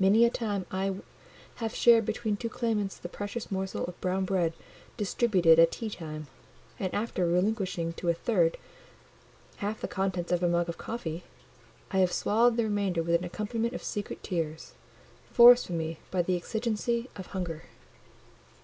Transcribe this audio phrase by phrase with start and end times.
[0.00, 0.96] Many a time I
[1.62, 4.54] have shared between two claimants the precious morsel of brown bread
[4.96, 6.26] distributed at tea time;
[6.80, 8.56] and after relinquishing to a third
[9.58, 11.22] half the contents of my mug of coffee,
[11.92, 14.72] I have swallowed the remainder with an accompaniment of secret tears,
[15.30, 17.62] forced from me by the exigency of hunger.